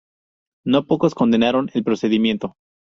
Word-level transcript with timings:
No 0.65 0.87
pocos 0.87 1.13
condenaron 1.13 1.69
el 1.75 1.83
procedimiento. 1.83 2.55